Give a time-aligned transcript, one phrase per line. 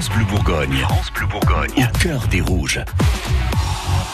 [0.00, 0.78] France Bleu Bourgogne.
[0.78, 1.70] France Bleu Bourgogne.
[1.76, 2.80] Au cœur des rouges.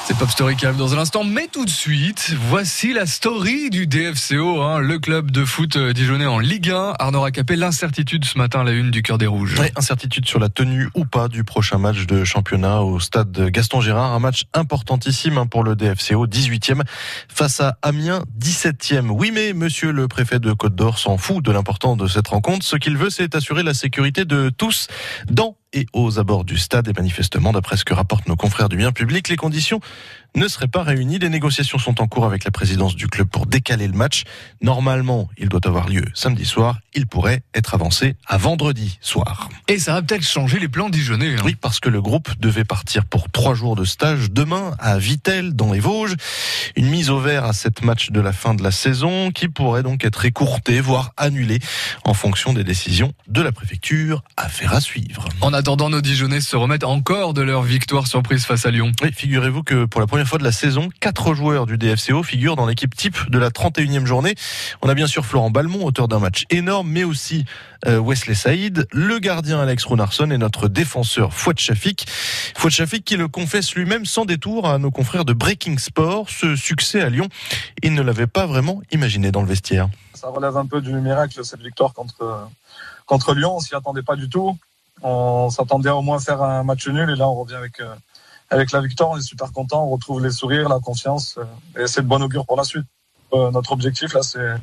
[0.04, 3.70] C'est Pop Story qui arrive dans un instant, mais tout de suite, voici la story
[3.70, 6.94] du DFCO, hein, le club de foot dijonnais en Ligue 1.
[6.98, 9.54] Arnaud Racapé, l'incertitude ce matin à la une du cœur des Rouges.
[9.60, 13.80] Oui, incertitude sur la tenue ou pas du prochain match de championnat au stade Gaston
[13.80, 14.12] Gérard.
[14.12, 16.82] Un match importantissime hein, pour le DFCO, 18e,
[17.28, 19.10] face à Amiens, 17e.
[19.10, 22.64] Oui, mais monsieur le préfet de Côte d'Or s'en fout de l'importance de cette rencontre.
[22.64, 24.88] Ce qu'il veut, c'est assurer la sécurité de tous
[25.30, 26.88] dans et aux abords du stade.
[26.88, 29.80] Et manifestement, d'après ce que rapportent nos confrères du bien public, les conditions
[30.34, 31.18] ne seraient pas réunies.
[31.18, 34.24] Les négociations sont en cours avec la présidence du club pour décaler le match.
[34.60, 36.78] Normalement, il doit avoir lieu samedi soir.
[36.94, 39.48] Il pourrait être avancé à vendredi soir.
[39.68, 41.34] Et ça va peut-être changer les plans dijonnais.
[41.34, 41.42] Hein.
[41.44, 45.54] Oui, parce que le groupe devait partir pour trois jours de stage demain à Vitel,
[45.54, 46.16] dans les Vosges.
[46.74, 49.82] Une mise au vert à cette match de la fin de la saison qui pourrait
[49.82, 51.60] donc être écourtée, voire annulée
[52.04, 54.22] en fonction des décisions de la préfecture.
[54.36, 55.28] Affaire à suivre.
[55.40, 58.92] En attendant, nos Dijonnais se remettent encore de leur victoire surprise face à Lyon.
[59.02, 62.56] Oui, figurez-vous que pour la première fois de la saison, quatre joueurs du DFCO figurent
[62.56, 64.34] dans l'équipe type de la 31e journée.
[64.82, 67.44] On a bien sûr Florent Balmont, auteur d'un match énorme, mais aussi
[67.86, 72.06] euh, Wesley Saïd, le gardien Alex Runarsson et notre défenseur Fouad Chafik.
[72.56, 76.28] Fouad Chafik qui le confesse lui-même sans détour à nos confrères de Breaking Sport.
[76.30, 77.28] Ce succès à Lyon,
[77.82, 79.88] il ne l'avait pas vraiment imaginé dans le vestiaire.
[80.14, 82.48] Ça relève un peu du miracle, cette victoire contre,
[83.06, 83.56] contre Lyon.
[83.56, 84.58] On s'y attendait pas du tout.
[85.02, 87.94] On s'attendait au moins à faire un match nul et là on revient avec, euh,
[88.50, 89.10] avec la victoire.
[89.10, 92.22] On est super content, on retrouve les sourires, la confiance euh, et c'est de bon
[92.22, 92.86] augure pour la suite.
[93.32, 94.54] Euh, notre objectif là c'est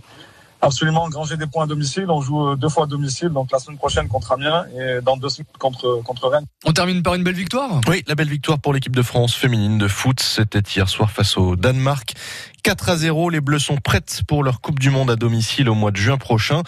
[0.63, 2.05] absolument engranger des points à domicile.
[2.09, 5.29] On joue deux fois à domicile, donc la semaine prochaine contre Amiens et dans deux
[5.29, 6.45] semaines contre, contre Rennes.
[6.65, 7.81] On termine par une belle victoire?
[7.87, 10.21] Oui, la belle victoire pour l'équipe de France féminine de foot.
[10.21, 12.13] C'était hier soir face au Danemark.
[12.63, 15.75] 4 à 0, les Bleus sont prêtes pour leur Coupe du Monde à domicile au
[15.75, 16.63] mois de juin prochain.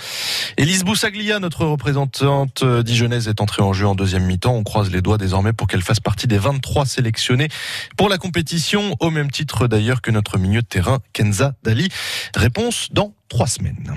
[0.57, 4.53] Elise Boussaglia, notre représentante dijonnaise, est entrée en jeu en deuxième mi-temps.
[4.53, 7.47] On croise les doigts désormais pour qu'elle fasse partie des 23 sélectionnés
[7.95, 11.87] pour la compétition, au même titre d'ailleurs que notre milieu de terrain, Kenza Dali.
[12.35, 13.95] Réponse dans trois semaines.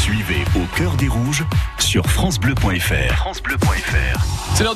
[0.00, 1.44] Suivez au cœur des rouges
[1.78, 3.14] sur francebleu.fr.
[3.16, 4.26] francebleu.fr.
[4.54, 4.74] C'est l'heure